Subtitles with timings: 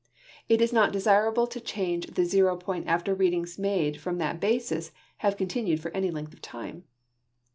[0.49, 4.91] It is not desirable to change the zero point after readings made from that basis
[5.17, 6.85] have continued for any length of time.